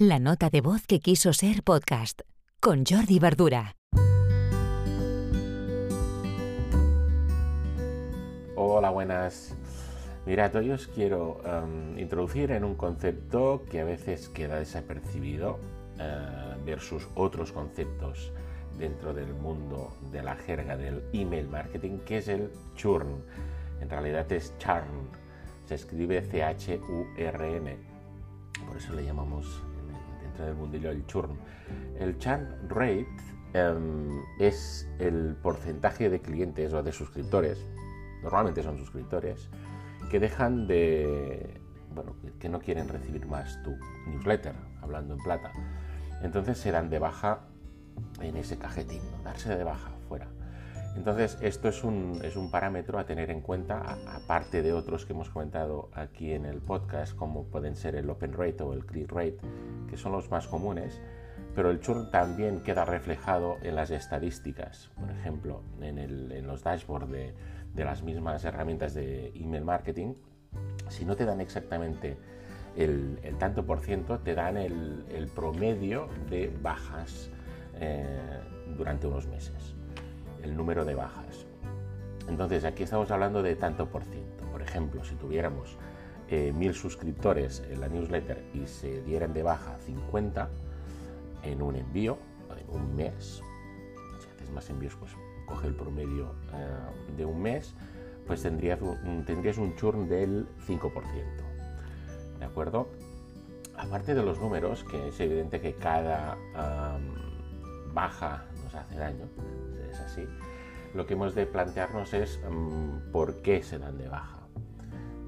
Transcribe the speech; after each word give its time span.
La 0.00 0.20
nota 0.20 0.48
de 0.48 0.60
voz 0.60 0.86
que 0.86 1.00
quiso 1.00 1.32
ser 1.32 1.64
podcast 1.64 2.20
con 2.60 2.84
Jordi 2.86 3.18
Verdura. 3.18 3.74
Hola, 8.54 8.90
buenas. 8.90 9.56
Mirad, 10.24 10.54
hoy 10.54 10.70
os 10.70 10.86
quiero 10.86 11.40
em, 11.44 11.98
introducir 11.98 12.52
en 12.52 12.62
un 12.62 12.76
concepto 12.76 13.64
que 13.68 13.80
a 13.80 13.84
veces 13.84 14.28
queda 14.28 14.60
desapercibido 14.60 15.58
eh, 15.98 16.54
versus 16.64 17.08
otros 17.16 17.50
conceptos 17.50 18.30
dentro 18.78 19.12
del 19.12 19.34
mundo 19.34 19.96
de 20.12 20.22
la 20.22 20.36
jerga 20.36 20.76
del 20.76 21.02
email 21.12 21.48
marketing, 21.48 21.98
que 22.06 22.18
es 22.18 22.28
el 22.28 22.52
churn. 22.76 23.24
En 23.80 23.90
realidad 23.90 24.30
es 24.30 24.56
churn, 24.58 25.10
se 25.66 25.74
escribe 25.74 26.22
C-H-U-R-N, 26.22 27.76
por 28.64 28.76
eso 28.76 28.92
le 28.92 29.04
llamamos 29.04 29.60
dentro 30.38 30.46
del 30.46 30.54
mundillo 30.54 30.90
el 30.90 31.06
churn. 31.06 31.36
El 31.98 32.18
churn 32.18 32.48
rate 32.68 33.08
em, 33.54 34.22
es 34.38 34.88
el 34.98 35.36
porcentaje 35.42 36.08
de 36.08 36.20
clientes 36.20 36.72
o 36.72 36.82
de 36.82 36.92
suscriptores, 36.92 37.66
normalmente 38.22 38.62
son 38.62 38.78
suscriptores, 38.78 39.50
que 40.10 40.20
dejan 40.20 40.66
de, 40.66 41.60
bueno, 41.94 42.14
que 42.38 42.48
no 42.48 42.60
quieren 42.60 42.88
recibir 42.88 43.26
más 43.26 43.62
tu 43.62 43.76
newsletter, 44.10 44.54
hablando 44.80 45.14
en 45.14 45.20
plata. 45.20 45.52
Entonces 46.22 46.58
se 46.58 46.70
dan 46.70 46.90
de 46.90 46.98
baja 46.98 47.40
en 48.20 48.36
ese 48.36 48.58
cajetín, 48.58 49.02
darse 49.24 49.54
de 49.54 49.64
baja 49.64 49.90
fuera. 50.08 50.28
Entonces 50.98 51.38
esto 51.42 51.68
es 51.68 51.84
un, 51.84 52.20
es 52.24 52.34
un 52.34 52.50
parámetro 52.50 52.98
a 52.98 53.06
tener 53.06 53.30
en 53.30 53.40
cuenta, 53.40 53.96
aparte 54.08 54.62
de 54.62 54.72
otros 54.72 55.06
que 55.06 55.12
hemos 55.12 55.30
comentado 55.30 55.90
aquí 55.94 56.32
en 56.32 56.44
el 56.44 56.58
podcast, 56.58 57.14
como 57.14 57.44
pueden 57.44 57.76
ser 57.76 57.94
el 57.94 58.10
open 58.10 58.32
rate 58.32 58.64
o 58.64 58.72
el 58.72 58.84
click 58.84 59.12
rate, 59.12 59.38
que 59.88 59.96
son 59.96 60.10
los 60.10 60.28
más 60.28 60.48
comunes, 60.48 61.00
pero 61.54 61.70
el 61.70 61.78
churn 61.78 62.10
también 62.10 62.64
queda 62.64 62.84
reflejado 62.84 63.58
en 63.62 63.76
las 63.76 63.92
estadísticas, 63.92 64.90
por 64.98 65.08
ejemplo, 65.12 65.62
en, 65.80 65.98
el, 65.98 66.32
en 66.32 66.48
los 66.48 66.64
dashboards 66.64 67.08
de, 67.12 67.32
de 67.74 67.84
las 67.84 68.02
mismas 68.02 68.44
herramientas 68.44 68.92
de 68.92 69.30
email 69.36 69.64
marketing, 69.64 70.14
si 70.88 71.04
no 71.04 71.14
te 71.14 71.24
dan 71.24 71.40
exactamente 71.40 72.16
el, 72.76 73.20
tanto 73.38 73.64
por 73.64 73.78
ciento, 73.78 74.18
te 74.18 74.34
dan 74.34 74.56
el, 74.56 75.30
promedio 75.32 76.08
de 76.28 76.52
bajas 76.60 77.30
eh, 77.76 78.40
durante 78.76 79.06
unos 79.06 79.28
meses, 79.28 79.76
el 80.42 80.56
número 80.56 80.84
de 80.84 80.94
bajas. 80.94 81.46
Entonces 82.28 82.64
aquí 82.64 82.82
estamos 82.82 83.10
hablando 83.10 83.42
de 83.42 83.56
tanto 83.56 83.86
por 83.86 84.04
ciento. 84.04 84.44
Por 84.50 84.62
ejemplo, 84.62 85.04
si 85.04 85.14
tuviéramos 85.14 85.76
eh, 86.28 86.52
mil 86.52 86.74
suscriptores 86.74 87.62
en 87.70 87.80
la 87.80 87.88
newsletter 87.88 88.44
y 88.52 88.66
se 88.66 89.02
dieran 89.02 89.32
de 89.32 89.42
baja 89.42 89.78
50 89.86 90.48
en 91.42 91.62
un 91.62 91.76
envío, 91.76 92.18
en 92.58 92.76
un 92.76 92.94
mes, 92.94 93.42
si 94.20 94.28
haces 94.28 94.50
más 94.50 94.68
envíos, 94.68 94.94
pues 94.96 95.12
coge 95.46 95.68
el 95.68 95.74
promedio 95.74 96.34
eh, 96.52 97.16
de 97.16 97.24
un 97.24 97.40
mes, 97.40 97.74
pues 98.26 98.42
tendrías 98.42 98.80
un, 98.82 99.24
tendrías 99.24 99.56
un 99.56 99.74
churn 99.76 100.06
del 100.06 100.46
5%. 100.66 100.92
¿De 102.38 102.44
acuerdo? 102.44 102.88
Aparte 103.76 104.14
de 104.14 104.22
los 104.22 104.38
números, 104.38 104.84
que 104.84 105.08
es 105.08 105.20
evidente 105.20 105.60
que 105.60 105.74
cada 105.74 106.36
baja 107.94 108.44
hace 108.74 108.96
daño, 108.96 109.26
es 109.90 109.98
así, 110.00 110.26
lo 110.94 111.06
que 111.06 111.14
hemos 111.14 111.34
de 111.34 111.46
plantearnos 111.46 112.14
es 112.14 112.40
por 113.12 113.42
qué 113.42 113.62
se 113.62 113.78
dan 113.78 113.98
de 113.98 114.08
baja. 114.08 114.38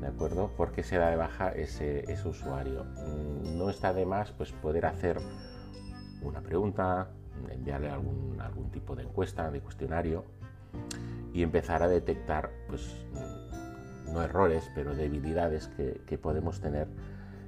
¿De 0.01 0.07
acuerdo? 0.07 0.51
¿Por 0.57 0.73
qué 0.73 0.83
se 0.83 0.97
da 0.97 1.11
de 1.11 1.17
baja 1.17 1.51
ese, 1.51 2.05
usuario? 2.25 2.85
Mm, 2.85 3.59
no 3.59 3.69
está 3.69 3.93
de 3.93 4.07
más 4.07 4.33
pues, 4.33 4.51
poder 4.51 4.87
hacer 4.87 5.19
una 6.23 6.41
pregunta, 6.41 7.11
enviarle 7.51 7.91
algún, 7.91 8.41
algún 8.41 8.71
tipo 8.71 8.97
de 8.97 9.03
encuesta, 9.03 9.51
de 9.51 9.61
cuestionario 9.61 10.25
y 11.33 11.43
empezar 11.43 11.83
a 11.83 11.89
detectar, 11.89 12.51
pues, 12.69 13.05
no 14.13 14.23
errores, 14.23 14.69
pero 14.75 14.95
debilidades 14.95 15.69
que, 15.69 16.19
podemos 16.19 16.61
tener 16.61 16.89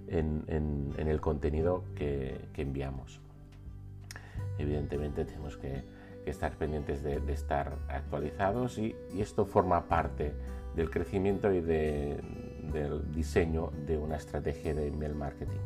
en, 0.09 0.95
el 0.97 1.21
contenido 1.21 1.85
que, 1.95 2.49
enviamos. 2.57 3.21
Evidentemente 4.59 5.25
tenemos 5.25 5.57
que, 5.57 5.83
estar 6.27 6.53
pendientes 6.57 7.03
de, 7.03 7.21
estar 7.33 7.77
actualizados 7.89 8.79
y, 8.79 8.95
esto 9.19 9.45
forma 9.45 9.89
parte 9.89 10.33
del 10.77 10.89
crecimiento 10.89 11.53
y 11.53 11.61
del 11.61 13.13
diseño 13.13 13.73
de 13.87 13.99
una 13.99 14.17
estrategia 14.17 14.73
de 14.75 14.87
email 14.87 15.15
marketing. 15.15 15.59